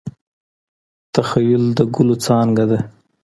[1.13, 2.79] تخیل د ګلو څانګه ده.